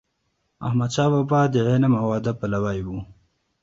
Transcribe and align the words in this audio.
احمد 0.67 0.89
شاه 0.95 1.09
بابا 1.13 1.41
د 1.53 1.55
علم 1.69 1.93
او 2.01 2.07
ادب 2.19 2.35
پلوی 2.41 2.79
و. 2.85 2.87